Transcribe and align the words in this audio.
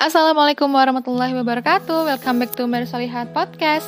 Assalamualaikum 0.00 0.72
warahmatullahi 0.72 1.36
wabarakatuh. 1.36 2.08
Welcome 2.08 2.40
back 2.40 2.56
to 2.56 2.64
Mersolihat 2.64 3.36
Podcast. 3.36 3.84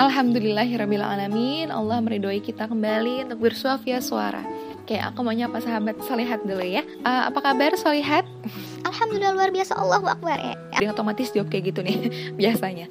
Alhamdulillahirrabbilalamin. 0.00 1.68
Allah 1.68 2.00
meridhoi 2.00 2.40
kita 2.40 2.64
kembali 2.64 3.28
untuk 3.28 3.44
bersuah 3.44 3.76
via 3.84 4.00
suara. 4.00 4.40
Oke, 4.80 4.96
aku 4.96 5.20
mau 5.20 5.36
nyapa 5.36 5.60
sahabat 5.60 6.00
Solihat 6.08 6.48
dulu 6.48 6.64
ya. 6.64 6.80
Uh, 7.04 7.28
Apa 7.28 7.52
kabar 7.52 7.76
Solihat? 7.76 8.24
Alhamdulillah 8.88 9.36
luar 9.36 9.52
biasa. 9.52 9.76
Allahu 9.76 10.08
Akbar 10.08 10.40
ya. 10.40 10.56
Dia 10.80 10.96
otomatis 10.96 11.28
jawab 11.28 11.52
kayak 11.52 11.76
gitu 11.76 11.84
nih 11.84 12.08
Biasanya. 12.40 12.88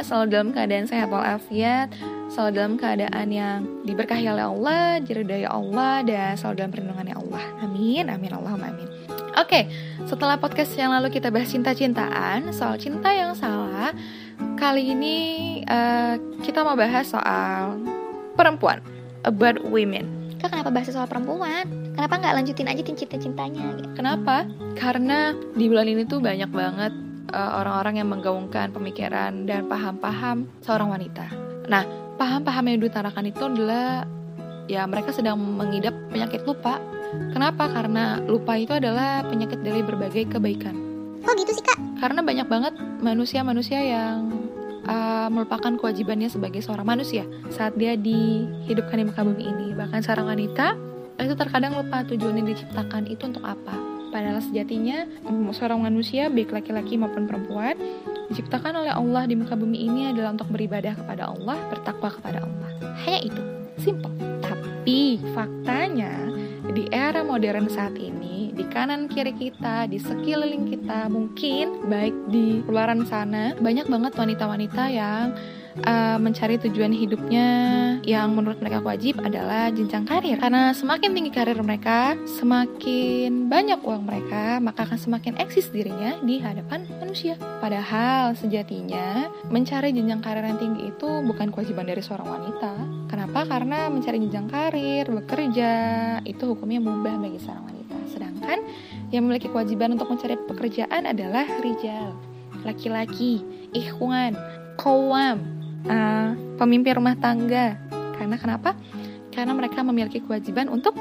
Selalu 0.00 0.26
dalam 0.32 0.56
keadaan 0.56 0.88
sehat 0.88 1.12
walafiat 1.12 1.92
selalu 2.38 2.54
dalam 2.54 2.74
keadaan 2.78 3.28
yang 3.34 3.66
diberkahi 3.82 4.30
oleh 4.30 4.46
Allah, 4.46 5.02
diridhoi 5.02 5.42
Allah, 5.42 6.06
dan 6.06 6.38
selalu 6.38 6.54
dalam 6.62 6.70
perlindungannya 6.70 7.16
Allah. 7.18 7.44
Amin, 7.66 8.06
amin, 8.06 8.30
Allahumma 8.30 8.70
amin. 8.70 8.86
Oke, 9.34 9.66
setelah 10.06 10.38
podcast 10.38 10.70
yang 10.78 10.94
lalu 10.94 11.10
kita 11.10 11.34
bahas 11.34 11.50
cinta-cintaan, 11.50 12.54
soal 12.54 12.78
cinta 12.78 13.10
yang 13.10 13.34
salah, 13.34 13.90
kali 14.54 14.94
ini 14.94 15.16
uh, 15.66 16.14
kita 16.46 16.62
mau 16.62 16.78
bahas 16.78 17.10
soal 17.10 17.74
perempuan, 18.38 18.86
about 19.26 19.58
women. 19.66 20.06
Kak 20.38 20.54
kenapa 20.54 20.70
bahas 20.70 20.94
soal 20.94 21.10
perempuan? 21.10 21.66
Kenapa 21.98 22.22
nggak 22.22 22.34
lanjutin 22.38 22.70
aja 22.70 22.86
cinta-cintanya? 22.86 23.82
Gitu? 23.82 23.98
Kenapa? 23.98 24.46
Karena 24.78 25.34
di 25.58 25.66
bulan 25.66 25.90
ini 25.90 26.06
tuh 26.06 26.22
banyak 26.22 26.54
banget 26.54 26.94
eh, 27.34 27.50
orang-orang 27.58 27.98
uh, 27.98 28.00
yang 28.06 28.08
menggaungkan 28.14 28.70
pemikiran 28.70 29.42
dan 29.42 29.66
paham-paham 29.66 30.46
seorang 30.62 30.94
wanita. 30.94 31.26
Nah, 31.66 32.07
paham-paham 32.18 32.64
yang 32.68 32.78
diutarakan 32.82 33.24
itu 33.30 33.42
adalah 33.46 34.04
ya 34.68 34.84
mereka 34.84 35.14
sedang 35.14 35.38
mengidap 35.38 35.94
penyakit 36.12 36.44
lupa. 36.44 36.82
Kenapa? 37.32 37.72
Karena 37.72 38.20
lupa 38.20 38.58
itu 38.60 38.76
adalah 38.76 39.24
penyakit 39.24 39.64
dari 39.64 39.80
berbagai 39.80 40.28
kebaikan. 40.28 40.76
Oh 41.24 41.32
gitu 41.38 41.56
sih 41.56 41.64
kak? 41.64 41.78
Karena 42.02 42.20
banyak 42.20 42.46
banget 42.50 42.74
manusia-manusia 43.00 43.80
yang 43.80 44.28
uh, 44.84 45.28
melupakan 45.32 45.72
kewajibannya 45.80 46.28
sebagai 46.28 46.60
seorang 46.60 46.84
manusia 46.84 47.24
saat 47.48 47.74
dia 47.80 47.96
dihidupkan 47.96 49.00
di 49.00 49.04
muka 49.08 49.24
bumi 49.24 49.44
ini. 49.48 49.66
Bahkan 49.72 50.04
seorang 50.04 50.36
wanita 50.36 50.76
itu 51.18 51.34
terkadang 51.34 51.74
lupa 51.74 52.04
tujuannya 52.06 52.44
diciptakan 52.54 53.08
itu 53.08 53.24
untuk 53.24 53.42
apa. 53.42 53.74
Padahal 54.08 54.40
sejatinya 54.40 55.04
seorang 55.52 55.84
manusia 55.84 56.32
baik 56.32 56.48
laki-laki 56.52 56.96
maupun 56.96 57.28
perempuan 57.28 57.76
diciptakan 58.28 58.84
oleh 58.84 58.92
Allah 58.92 59.24
di 59.24 59.34
muka 59.34 59.56
bumi 59.56 59.88
ini 59.88 60.12
adalah 60.12 60.36
untuk 60.36 60.52
beribadah 60.52 60.94
kepada 60.94 61.32
Allah, 61.32 61.56
bertakwa 61.72 62.10
kepada 62.12 62.38
Allah. 62.44 62.68
Hanya 63.04 63.20
itu, 63.24 63.42
simple. 63.80 64.12
Tapi 64.44 65.20
faktanya 65.32 66.28
di 66.72 66.88
era 66.92 67.24
modern 67.24 67.72
saat 67.72 67.96
ini, 67.96 68.52
di 68.52 68.64
kanan 68.68 69.08
kiri 69.08 69.32
kita, 69.32 69.88
di 69.88 69.96
sekeliling 69.96 70.68
kita, 70.68 71.08
mungkin 71.08 71.88
baik 71.88 72.14
di 72.28 72.60
luaran 72.68 73.08
sana, 73.08 73.56
banyak 73.56 73.88
banget 73.88 74.12
wanita-wanita 74.16 74.84
yang 74.92 75.32
uh, 75.84 76.18
mencari 76.18 76.58
tujuan 76.58 76.90
hidupnya 76.90 77.48
yang 78.02 78.34
menurut 78.34 78.58
mereka 78.62 78.80
wajib 78.80 79.20
adalah 79.20 79.68
jenjang 79.68 80.06
karir. 80.08 80.38
Karena 80.38 80.72
semakin 80.72 81.10
tinggi 81.12 81.30
karir 81.34 81.58
mereka, 81.60 82.16
semakin 82.40 83.50
banyak 83.50 83.80
uang 83.82 84.02
mereka, 84.06 84.58
maka 84.62 84.86
akan 84.88 84.98
semakin 84.98 85.34
eksis 85.38 85.68
dirinya 85.70 86.16
di 86.22 86.40
hadapan 86.40 86.86
manusia. 86.98 87.36
Padahal 87.60 88.32
sejatinya 88.38 89.28
mencari 89.52 89.92
jenjang 89.92 90.22
karir 90.24 90.44
yang 90.46 90.58
tinggi 90.60 90.90
itu 90.90 91.08
bukan 91.24 91.50
kewajiban 91.52 91.86
dari 91.86 92.00
seorang 92.00 92.28
wanita. 92.28 92.72
Kenapa? 93.08 93.44
Karena 93.48 93.90
mencari 93.90 94.18
jenjang 94.22 94.48
karir, 94.48 95.04
bekerja 95.08 95.72
itu 96.24 96.44
hukumnya 96.44 96.80
mubah 96.80 97.16
bagi 97.20 97.40
seorang 97.42 97.64
wanita. 97.66 97.96
Sedangkan 98.08 98.58
yang 99.12 99.24
memiliki 99.28 99.48
kewajiban 99.48 99.96
untuk 99.96 100.12
mencari 100.12 100.36
pekerjaan 100.48 101.08
adalah 101.08 101.44
rijal, 101.64 102.12
laki-laki, 102.64 103.40
ikhwan, 103.72 104.36
kawam, 104.76 105.57
uh, 105.88 106.36
pemimpin 106.60 107.00
rumah 107.00 107.16
tangga. 107.18 107.74
Karena 108.14 108.36
kenapa? 108.36 108.76
Karena 109.32 109.52
mereka 109.56 109.80
memiliki 109.82 110.22
kewajiban 110.22 110.68
untuk 110.68 110.94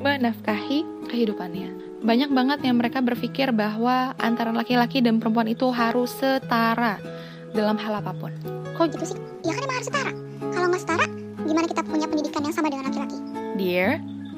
menafkahi 0.00 1.08
kehidupannya. 1.08 2.00
Banyak 2.04 2.30
banget 2.30 2.58
yang 2.62 2.76
mereka 2.76 3.00
berpikir 3.00 3.50
bahwa 3.50 4.12
antara 4.20 4.52
laki-laki 4.52 5.00
dan 5.00 5.18
perempuan 5.18 5.48
itu 5.48 5.72
harus 5.72 6.12
setara 6.12 7.00
dalam 7.56 7.80
hal 7.80 7.98
apa 8.04 8.12
pun. 8.12 8.30
Kok 8.76 8.92
gitu 8.92 9.16
sih? 9.16 9.18
Ya 9.42 9.56
kan 9.56 9.64
emang 9.64 9.76
harus 9.80 9.88
setara. 9.88 10.12
Kalau 10.52 10.66
nggak 10.68 10.82
setara, 10.84 11.06
gimana 11.48 11.66
kita 11.66 11.82
punya 11.82 12.06
pendidikan 12.06 12.42
yang 12.44 12.54
sama 12.54 12.68
dengan 12.68 12.84
laki-laki? 12.92 13.18
Dear, 13.56 13.90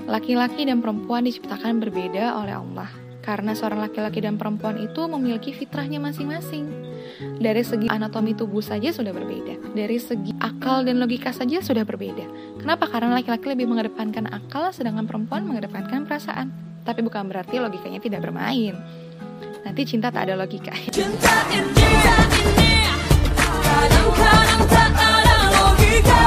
laki-laki 0.06 0.62
dan 0.65 0.78
perempuan 0.78 1.26
diciptakan 1.26 1.82
berbeda 1.82 2.38
oleh 2.38 2.54
Allah. 2.54 2.88
Karena 3.20 3.53
seorang 3.53 3.84
laki-laki 3.84 4.25
dan 4.25 4.41
perempuan 4.41 4.80
itu 4.80 5.04
memiliki 5.04 5.53
fitrahnya 5.53 6.00
masing-masing. 6.00 6.88
Dari 7.19 7.67
segi 7.67 7.91
anatomi 7.91 8.31
tubuh 8.31 8.62
saja 8.62 8.95
sudah 8.95 9.11
berbeda. 9.11 9.75
Dari 9.75 9.99
segi 9.99 10.31
akal 10.39 10.87
dan 10.87 11.03
logika 11.03 11.34
saja 11.34 11.59
sudah 11.59 11.83
berbeda. 11.83 12.23
Kenapa? 12.62 12.87
Karena 12.87 13.19
laki-laki 13.19 13.51
lebih 13.51 13.67
mengedepankan 13.67 14.31
akal, 14.31 14.71
sedangkan 14.71 15.03
perempuan 15.11 15.43
mengedepankan 15.43 16.07
perasaan. 16.07 16.55
Tapi 16.87 17.03
bukan 17.03 17.27
berarti 17.27 17.59
logikanya 17.59 17.99
tidak 17.99 18.23
bermain. 18.23 18.78
Nanti 19.67 19.83
cinta 19.83 20.15
tak 20.15 20.31
ada 20.31 20.39
logika. 20.39 20.71
Cinta 20.95 21.43
ini, 21.51 21.75
cinta 21.75 22.17
ini, 22.39 22.73
kadang-kadang 23.67 24.62
tak 24.71 24.91
ada 24.95 25.37
logika. 25.51 26.23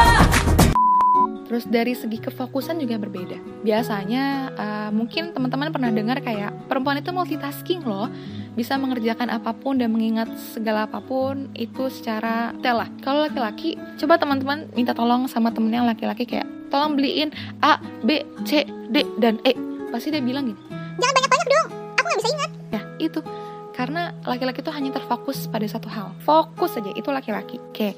Terus 1.47 1.63
dari 1.71 1.95
segi 1.95 2.19
kefokusan 2.19 2.83
juga 2.83 2.99
berbeda. 2.99 3.63
Biasanya 3.63 4.23
uh, 4.59 4.89
mungkin 4.91 5.31
teman-teman 5.31 5.71
pernah 5.71 5.91
dengar 5.91 6.19
kayak 6.19 6.67
perempuan 6.67 6.99
itu 6.99 7.15
multitasking 7.15 7.87
loh, 7.87 8.11
bisa 8.53 8.75
mengerjakan 8.75 9.31
apa 9.31 9.55
pun 9.55 9.79
dan 9.79 9.95
mengingat 9.95 10.27
segala 10.51 10.83
apa 10.83 10.99
pun 10.99 11.47
itu 11.55 11.87
secara 11.87 12.51
telah. 12.59 12.87
Kalau 12.99 13.23
laki-laki, 13.23 13.79
coba 13.95 14.19
teman-teman 14.19 14.67
minta 14.75 14.91
tolong 14.91 15.27
sama 15.31 15.55
temennya 15.55 15.87
laki-laki 15.87 16.27
kayak 16.27 16.47
tolong 16.67 16.99
beliin 16.99 17.31
A, 17.63 17.79
B, 18.03 18.23
C, 18.43 18.67
D 18.91 19.07
dan 19.19 19.39
E. 19.47 19.55
Pasti 19.91 20.11
dia 20.11 20.23
bilang 20.23 20.51
gitu. 20.51 20.61
Jangan 20.99 21.13
banyak-banyak 21.15 21.47
dong, 21.47 21.67
aku 21.95 22.05
nggak 22.07 22.19
bisa 22.19 22.29
ingat. 22.35 22.51
Ya 22.71 22.81
itu 22.99 23.19
karena 23.71 24.11
laki-laki 24.27 24.59
itu 24.59 24.71
hanya 24.75 24.91
terfokus 24.91 25.47
pada 25.47 25.65
satu 25.65 25.87
hal. 25.87 26.11
Fokus 26.27 26.75
saja 26.75 26.91
itu 26.91 27.07
laki-laki. 27.07 27.57
Oke. 27.71 27.95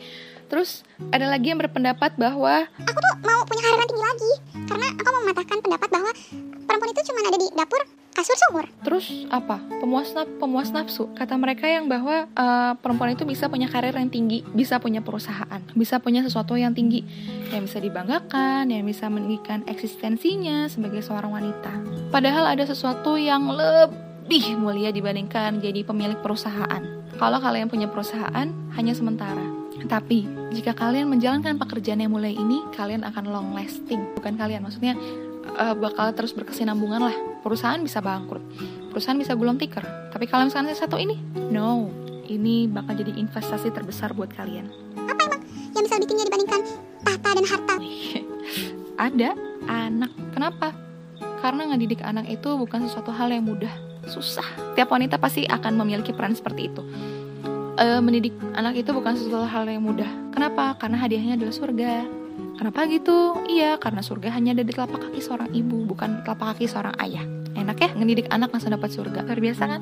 Terus 0.54 0.86
ada 1.10 1.26
lagi 1.26 1.50
yang 1.50 1.58
berpendapat 1.58 2.14
bahwa 2.14 2.70
aku 2.86 3.00
tuh 3.02 3.14
mau 3.26 3.42
punya 3.42 3.73
Terus 9.04 9.28
apa? 9.28 9.60
Pemuas 9.84 10.16
naf 10.16 10.32
pemuas 10.40 10.72
nafsu. 10.72 11.12
Kata 11.12 11.36
mereka 11.36 11.68
yang 11.68 11.92
bahwa 11.92 12.24
uh, 12.40 12.72
perempuan 12.80 13.12
itu 13.12 13.28
bisa 13.28 13.52
punya 13.52 13.68
karir 13.68 13.92
yang 13.92 14.08
tinggi, 14.08 14.48
bisa 14.56 14.80
punya 14.80 15.04
perusahaan, 15.04 15.60
bisa 15.76 16.00
punya 16.00 16.24
sesuatu 16.24 16.56
yang 16.56 16.72
tinggi 16.72 17.04
yang 17.52 17.68
bisa 17.68 17.84
dibanggakan, 17.84 18.72
yang 18.72 18.88
bisa 18.88 19.12
meninggikan 19.12 19.68
eksistensinya 19.68 20.72
sebagai 20.72 21.04
seorang 21.04 21.36
wanita. 21.36 21.74
Padahal 22.16 22.56
ada 22.56 22.64
sesuatu 22.64 23.20
yang 23.20 23.52
lebih 23.52 24.56
mulia 24.56 24.96
dibandingkan 24.96 25.60
jadi 25.60 25.84
pemilik 25.84 26.24
perusahaan. 26.24 27.04
Kalau 27.20 27.44
kalian 27.44 27.68
punya 27.68 27.92
perusahaan 27.92 28.48
hanya 28.74 28.94
sementara, 28.96 29.44
tapi, 29.86 30.24
jika 30.56 30.72
kalian 30.72 31.12
menjalankan 31.12 31.60
pekerjaan 31.60 32.00
yang 32.00 32.16
mulai 32.16 32.32
ini, 32.32 32.64
kalian 32.72 33.04
akan 33.04 33.28
long 33.28 33.50
lasting. 33.52 34.00
Bukan 34.16 34.40
kalian, 34.40 34.64
maksudnya 34.64 34.96
uh, 35.60 35.76
bakal 35.76 36.10
terus 36.16 36.32
berkesinambungan 36.32 37.04
lah. 37.04 37.16
Perusahaan 37.44 37.84
bisa 37.84 38.00
bangkrut, 38.00 38.40
perusahaan 38.94 39.18
bisa 39.18 39.34
gulung 39.34 39.58
tikar. 39.58 39.84
Tapi 40.14 40.30
kalau 40.30 40.46
misalnya 40.46 40.78
satu 40.78 41.02
ini, 41.02 41.18
no. 41.50 41.90
Ini 42.24 42.72
bakal 42.72 42.96
jadi 42.96 43.20
investasi 43.20 43.74
terbesar 43.76 44.16
buat 44.16 44.32
kalian. 44.32 44.72
Apa 44.96 45.28
emang 45.28 45.42
yang 45.76 45.84
bisa 45.84 46.00
lebih 46.00 46.10
tinggi 46.16 46.24
dibandingkan 46.24 46.62
tahta 47.04 47.30
dan 47.36 47.46
harta? 47.50 47.76
Ada 49.12 49.30
anak. 49.68 50.12
Kenapa? 50.32 50.72
Karena 51.44 51.68
ngedidik 51.74 52.00
anak 52.00 52.32
itu 52.32 52.56
bukan 52.56 52.88
sesuatu 52.88 53.12
hal 53.12 53.28
yang 53.28 53.44
mudah. 53.44 53.74
Susah. 54.08 54.48
Tiap 54.80 54.88
wanita 54.88 55.20
pasti 55.20 55.44
akan 55.44 55.76
memiliki 55.84 56.16
peran 56.16 56.32
seperti 56.32 56.72
itu 56.72 56.84
uh, 57.78 58.02
mendidik 58.02 58.34
anak 58.54 58.78
itu 58.78 58.90
bukan 58.94 59.18
sesuatu 59.18 59.46
hal 59.48 59.66
yang 59.66 59.84
mudah. 59.84 60.10
Kenapa? 60.34 60.78
Karena 60.78 60.98
hadiahnya 61.02 61.34
adalah 61.40 61.56
surga. 61.56 62.23
Kenapa 62.58 62.86
gitu? 62.88 63.44
Iya, 63.50 63.76
karena 63.82 64.00
surga 64.00 64.30
hanya 64.34 64.56
ada 64.56 64.64
di 64.64 64.72
telapak 64.72 65.10
kaki 65.10 65.20
seorang 65.20 65.50
ibu, 65.52 65.84
bukan 65.84 66.24
telapak 66.24 66.56
kaki 66.56 66.66
seorang 66.70 66.96
ayah. 67.02 67.26
Enak 67.54 67.78
ya 67.78 67.90
ngedidik 67.94 68.28
anak 68.34 68.50
langsung 68.50 68.74
dapat 68.74 68.90
surga. 68.90 69.26
Luar 69.26 69.40
biasa 69.40 69.64
kan? 69.70 69.82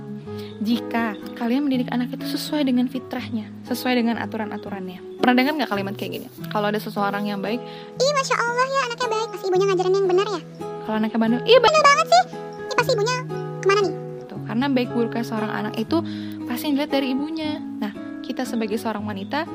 Jika 0.62 1.18
kalian 1.40 1.66
mendidik 1.66 1.90
anak 1.90 2.14
itu 2.14 2.26
sesuai 2.38 2.68
dengan 2.68 2.86
fitrahnya, 2.86 3.50
sesuai 3.66 3.98
dengan 3.98 4.20
aturan-aturannya. 4.22 5.22
Pernah 5.22 5.36
dengar 5.38 5.54
nggak 5.58 5.72
kalimat 5.72 5.94
kayak 5.98 6.12
gini? 6.20 6.28
Kalau 6.52 6.70
ada 6.70 6.78
seseorang 6.78 7.26
yang 7.26 7.40
baik, 7.42 7.62
Ih, 7.98 8.12
Masya 8.14 8.36
Allah 8.38 8.66
ya 8.68 8.80
anaknya 8.92 9.10
baik. 9.10 9.28
Pasti 9.34 9.46
ibunya 9.50 9.66
ngajarin 9.72 9.94
yang 9.96 10.08
benar 10.08 10.28
ya? 10.30 10.42
Kalau 10.60 10.96
anaknya 10.98 11.20
bandel, 11.22 11.42
iya 11.46 11.60
benar 11.62 11.82
banget 11.86 12.08
sih. 12.10 12.24
Ini 12.68 12.74
pasti 12.76 12.92
ibunya 12.94 13.16
ke 13.62 13.66
mana 13.70 13.80
nih? 13.86 13.96
Tuh, 14.28 14.40
karena 14.46 14.66
baik 14.70 14.90
buruknya 14.94 15.24
seorang 15.26 15.52
anak 15.54 15.74
itu 15.78 15.98
pasti 16.46 16.66
dilihat 16.74 16.92
dari 16.92 17.08
ibunya. 17.14 17.58
Nah, 17.58 17.94
kita 18.26 18.44
sebagai 18.46 18.78
seorang 18.78 19.06
wanita 19.06 19.46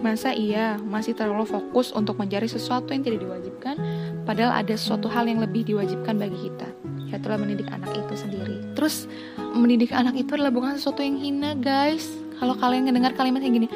Masa 0.00 0.32
iya 0.32 0.80
masih 0.80 1.12
terlalu 1.12 1.44
fokus 1.44 1.92
untuk 1.92 2.16
mencari 2.16 2.48
sesuatu 2.48 2.88
yang 2.96 3.04
tidak 3.04 3.20
diwajibkan, 3.20 3.76
padahal 4.24 4.56
ada 4.56 4.72
sesuatu 4.72 5.12
hal 5.12 5.28
yang 5.28 5.44
lebih 5.44 5.68
diwajibkan 5.68 6.16
bagi 6.16 6.48
kita, 6.48 6.68
yaitu 7.12 7.28
mendidik 7.36 7.68
anak 7.68 7.92
itu 7.92 8.14
sendiri. 8.16 8.56
Terus, 8.72 9.04
mendidik 9.52 9.92
anak 9.92 10.16
itu 10.16 10.32
adalah 10.32 10.52
bukan 10.52 10.80
sesuatu 10.80 11.04
yang 11.04 11.20
hina, 11.20 11.52
guys. 11.52 12.08
Kalau 12.40 12.56
kalian 12.56 12.88
mendengar 12.88 13.12
kalimat 13.12 13.44
kayak 13.44 13.60
gini, 13.60 13.68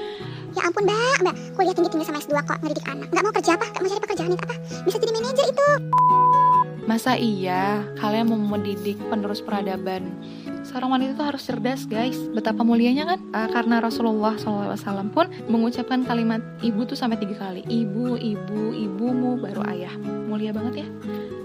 Ya 0.55 0.71
ampun 0.71 0.87
mbak, 0.87 1.19
mbak 1.27 1.35
kuliah 1.59 1.75
tinggi-tinggi 1.75 2.07
sama 2.07 2.23
S2 2.23 2.39
kok 2.47 2.63
ngedidik 2.63 2.87
anak 2.87 3.11
Gak 3.11 3.27
mau 3.27 3.35
kerja 3.35 3.59
apa? 3.59 3.67
Gak 3.75 3.81
mau 3.83 3.91
cari 3.91 4.03
pekerjaan 4.07 4.31
itu 4.39 4.45
apa? 4.47 4.57
Bisa 4.87 4.97
jadi 5.03 5.13
manajer 5.19 5.47
itu 5.51 5.69
masa 6.85 7.17
iya 7.17 7.81
kalian 7.97 8.29
mau 8.29 8.37
mendidik 8.37 9.01
penerus 9.09 9.41
peradaban? 9.41 10.05
Seorang 10.75 10.91
wanita 10.91 11.15
itu 11.15 11.23
harus 11.23 11.43
cerdas, 11.47 11.87
guys. 11.87 12.19
Betapa 12.35 12.67
mulianya 12.67 13.07
kan? 13.07 13.23
Uh, 13.31 13.47
karena 13.47 13.79
Rasulullah 13.79 14.35
SAW 14.35 14.75
pun 15.15 15.31
mengucapkan 15.47 16.03
kalimat 16.03 16.43
ibu 16.67 16.83
tuh 16.83 16.99
sampai 16.99 17.15
tiga 17.15 17.47
kali. 17.47 17.63
Ibu, 17.63 18.19
ibu, 18.19 18.75
ibumu, 18.75 19.39
baru 19.39 19.63
ayah. 19.71 19.95
Mulia 20.27 20.51
banget 20.51 20.83
ya. 20.83 20.89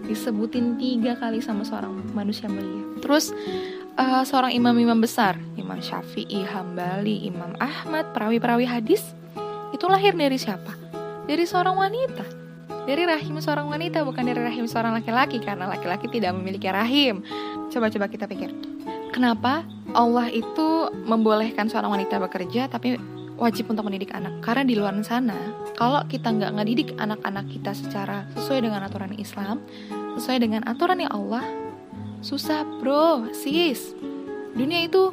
Disebutin 0.09 0.81
tiga 0.81 1.13
kali 1.13 1.45
sama 1.45 1.61
seorang 1.61 2.09
manusia 2.17 2.49
mulia. 2.49 2.81
Terus 3.05 3.29
uh, 4.01 4.25
seorang 4.25 4.49
imam-imam 4.49 4.97
besar, 4.97 5.37
Imam 5.61 5.77
Syafi'i, 5.77 6.41
Hambali, 6.49 7.29
Imam 7.29 7.53
Ahmad, 7.61 8.09
perawi-perawi 8.17 8.65
hadis, 8.65 9.13
itu 9.69 9.85
lahir 9.85 10.17
dari 10.17 10.41
siapa? 10.41 10.73
Dari 11.29 11.45
seorang 11.45 11.77
wanita. 11.77 12.25
Dari 12.89 13.05
rahim 13.05 13.37
seorang 13.37 13.69
wanita, 13.69 14.01
bukan 14.01 14.25
dari 14.25 14.41
rahim 14.41 14.65
seorang 14.65 14.97
laki-laki, 14.97 15.37
karena 15.37 15.69
laki-laki 15.69 16.09
tidak 16.09 16.33
memiliki 16.33 16.65
rahim. 16.65 17.21
Coba-coba 17.69 18.09
kita 18.09 18.25
pikir. 18.25 18.49
Kenapa 19.09 19.65
Allah 19.97 20.29
itu 20.29 20.93
membolehkan 21.05 21.65
seorang 21.65 21.97
wanita 21.97 22.21
bekerja, 22.21 22.69
tapi 22.69 23.01
wajib 23.41 23.73
untuk 23.73 23.89
mendidik 23.89 24.13
anak? 24.13 24.37
Karena 24.45 24.61
di 24.61 24.77
luar 24.77 24.93
sana, 25.01 25.35
kalau 25.73 26.05
kita 26.05 26.29
nggak 26.29 26.61
ngedidik 26.61 26.89
anak-anak 27.01 27.49
kita 27.49 27.73
secara 27.73 28.29
sesuai 28.37 28.69
dengan 28.69 28.85
aturan 28.85 29.17
Islam, 29.17 29.65
sesuai 30.19 30.37
dengan 30.45 30.61
aturan 30.69 31.01
yang 31.01 31.09
Allah, 31.09 31.41
susah 32.21 32.61
bro, 32.79 33.33
sis. 33.33 33.97
Dunia 34.53 34.85
itu 34.85 35.09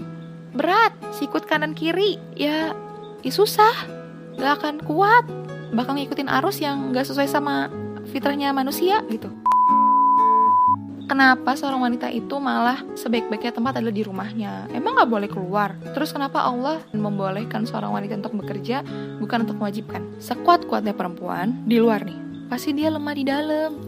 berat, 0.53 0.93
sikut 1.17 1.49
kanan 1.49 1.73
kiri, 1.73 2.21
ya, 2.37 2.77
ya 3.25 3.33
susah, 3.33 3.75
gak 4.37 4.61
akan 4.61 4.77
kuat 4.85 5.25
bakal 5.73 5.97
ngikutin 5.97 6.29
arus 6.41 6.61
yang 6.61 6.93
gak 6.93 7.09
sesuai 7.09 7.29
sama 7.29 7.73
fitrahnya 8.13 8.53
manusia 8.53 9.01
gitu. 9.09 9.33
Kenapa 11.07 11.55
seorang 11.55 11.87
wanita 11.87 12.11
itu 12.11 12.35
malah 12.43 12.83
sebaik-baiknya 12.99 13.55
tempat 13.55 13.79
adalah 13.79 13.95
di 13.95 14.03
rumahnya? 14.03 14.67
Emang 14.75 14.99
gak 14.99 15.07
boleh 15.07 15.31
keluar? 15.31 15.79
Terus 15.95 16.11
kenapa 16.11 16.43
Allah 16.43 16.83
membolehkan 16.91 17.63
seorang 17.63 17.95
wanita 17.95 18.19
untuk 18.19 18.43
bekerja 18.43 18.83
bukan 19.23 19.47
untuk 19.47 19.55
mewajibkan? 19.55 20.03
Sekuat-kuatnya 20.19 20.99
perempuan 20.99 21.63
di 21.63 21.79
luar 21.79 22.03
nih, 22.03 22.51
pasti 22.51 22.75
dia 22.75 22.91
lemah 22.91 23.15
di 23.15 23.23
dalam. 23.23 23.79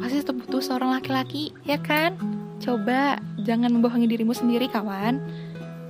Pasti 0.00 0.24
tetap 0.24 0.40
butuh 0.40 0.64
seorang 0.64 0.96
laki-laki, 0.96 1.52
ya 1.68 1.76
kan? 1.76 2.16
Coba 2.56 3.20
jangan 3.44 3.68
membohongi 3.68 4.08
dirimu 4.08 4.32
sendiri, 4.32 4.64
kawan. 4.72 5.20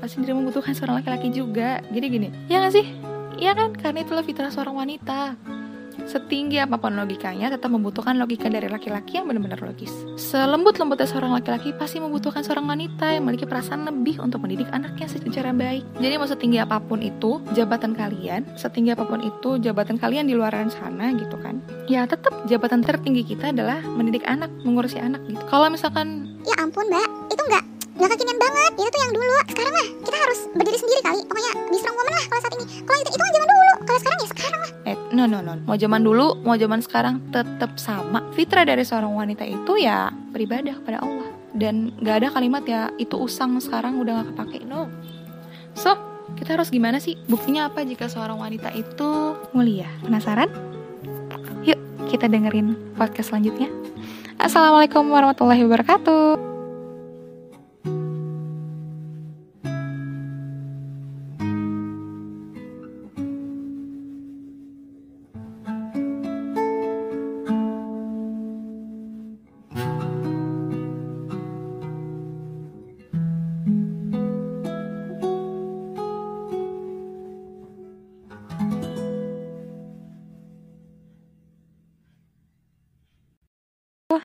Pasti 0.02 0.18
dirimu 0.18 0.42
membutuhkan 0.42 0.74
seorang 0.74 0.98
laki-laki 0.98 1.30
juga. 1.30 1.78
Jadi 1.94 2.06
gini, 2.10 2.28
ya 2.50 2.58
gak 2.58 2.74
sih? 2.74 2.90
Iya 3.38 3.54
kan? 3.54 3.70
Karena 3.78 4.02
itulah 4.02 4.26
fitrah 4.26 4.50
seorang 4.50 4.74
wanita. 4.74 5.38
Setinggi 6.06 6.58
apa 6.62 6.76
pun 6.78 6.94
logikanya, 6.94 7.52
tetap 7.52 7.70
membutuhkan 7.72 8.18
logika 8.18 8.50
dari 8.50 8.66
laki-laki 8.68 9.20
yang 9.20 9.30
benar-benar 9.30 9.60
logis. 9.62 9.92
Selembut-lembutnya 10.18 11.08
seorang 11.08 11.32
laki-laki 11.34 11.72
pasti 11.74 12.02
membutuhkan 12.02 12.42
seorang 12.42 12.66
wanita 12.68 13.14
yang 13.14 13.26
memiliki 13.26 13.48
perasaan 13.48 13.86
lebih 13.88 14.20
untuk 14.20 14.42
mendidik 14.44 14.68
anaknya 14.70 15.08
secara 15.08 15.54
baik. 15.54 15.86
Jadi 15.98 16.14
mau 16.18 16.28
setinggi 16.28 16.58
apa 16.60 16.82
pun 16.82 17.00
itu 17.00 17.40
jabatan 17.56 17.94
kalian, 17.96 18.46
setinggi 18.58 18.92
apa 18.92 19.04
pun 19.06 19.22
itu 19.22 19.58
jabatan 19.62 19.96
kalian 19.96 20.28
di 20.28 20.34
luar 20.36 20.54
sana 20.68 21.10
gitu 21.16 21.34
kan. 21.40 21.58
Ya 21.88 22.04
tetap 22.06 22.32
jabatan 22.46 22.84
tertinggi 22.84 23.24
kita 23.24 23.50
adalah 23.50 23.80
mendidik 23.82 24.22
anak, 24.28 24.52
mengurusi 24.62 25.00
anak 25.00 25.24
gitu. 25.26 25.42
Kalau 25.48 25.72
misalkan 25.72 26.32
Ya 26.42 26.58
ampun 26.58 26.90
mbak, 26.90 27.06
itu 27.30 27.42
nggak 27.46 27.71
nggak 28.02 28.18
kekinian 28.18 28.38
banget. 28.42 28.72
Itu 28.74 28.88
tuh 28.90 29.00
yang 29.00 29.12
dulu. 29.14 29.34
Sekarang 29.46 29.72
mah 29.78 29.86
kita 30.02 30.16
harus 30.18 30.40
berdiri 30.58 30.78
sendiri 30.82 31.00
kali. 31.06 31.20
Pokoknya 31.22 31.52
be 31.70 31.76
strong 31.78 31.94
woman 31.94 32.14
lah 32.18 32.24
kalau 32.26 32.40
saat 32.42 32.54
ini. 32.58 32.66
Kalau 32.82 32.98
itu 32.98 33.10
itu 33.14 33.22
kan 33.22 33.30
zaman 33.30 33.48
dulu. 33.48 33.72
Kalau 33.86 33.98
sekarang 34.02 34.18
ya 34.18 34.28
sekarang 34.34 34.60
lah. 34.60 34.70
Eh 34.82 34.96
no 35.14 35.24
no 35.30 35.38
no. 35.38 35.52
Mau 35.62 35.76
zaman 35.78 36.00
dulu 36.02 36.26
mau 36.42 36.56
zaman 36.58 36.80
sekarang 36.82 37.14
tetap 37.30 37.70
sama. 37.78 38.18
Fitrah 38.34 38.66
dari 38.66 38.82
seorang 38.82 39.14
wanita 39.14 39.46
itu 39.46 39.72
ya 39.78 40.10
beribadah 40.34 40.74
kepada 40.82 40.98
Allah. 40.98 41.30
Dan 41.52 41.94
gak 42.02 42.26
ada 42.26 42.28
kalimat 42.34 42.64
ya 42.66 42.90
itu 42.98 43.14
usang 43.14 43.54
sekarang 43.62 44.02
udah 44.02 44.26
gak 44.26 44.34
kepake. 44.34 44.66
No. 44.66 44.90
So 45.78 45.94
kita 46.34 46.58
harus 46.58 46.74
gimana 46.74 46.98
sih? 46.98 47.14
Buktinya 47.30 47.70
apa 47.70 47.86
jika 47.86 48.10
seorang 48.10 48.42
wanita 48.42 48.74
itu 48.74 49.38
mulia? 49.54 49.86
Penasaran? 50.02 50.50
Yuk 51.62 51.78
kita 52.10 52.26
dengerin 52.26 52.74
podcast 52.98 53.30
selanjutnya. 53.30 53.70
Assalamualaikum 54.42 55.06
warahmatullahi 55.06 55.62
wabarakatuh 55.62 56.41